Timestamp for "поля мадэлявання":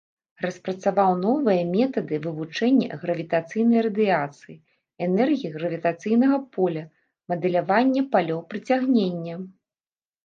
6.59-8.01